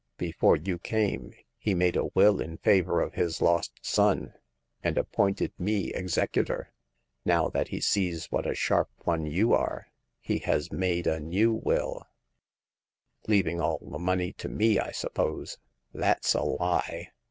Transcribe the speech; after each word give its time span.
Before 0.17 0.55
you 0.55 0.79
came, 0.79 1.31
he 1.59 1.75
made 1.75 1.95
a 1.95 2.05
will 2.15 2.41
in 2.41 2.57
favor 2.57 3.01
of 3.01 3.13
his 3.13 3.39
lost 3.39 3.73
son, 3.85 4.33
and 4.83 4.97
appointed 4.97 5.53
me 5.59 5.93
executor. 5.93 6.73
Now 7.23 7.49
that 7.49 7.67
he 7.67 7.79
sees 7.81 8.31
what 8.31 8.47
a 8.47 8.55
sharp 8.55 8.89
one 9.03 9.27
you 9.27 9.53
are, 9.53 9.89
he 10.19 10.39
has 10.39 10.71
made 10.71 11.05
a 11.05 11.19
new 11.19 11.53
will 11.53 12.07
""Leaving 13.27 13.61
all 13.61 13.77
the 13.79 13.99
money 13.99 14.33
to 14.39 14.49
me, 14.49 14.79
I 14.79 14.89
suppose? 14.89 15.59
That's 15.93 16.33
a 16.33 16.41
lie 16.41 17.11